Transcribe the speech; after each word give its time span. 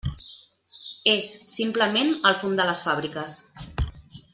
És, 1.11 1.27
simplement, 1.51 2.11
el 2.31 2.41
fum 2.41 2.59
de 2.61 2.69
les 2.71 2.85
fàbriques. 2.87 3.41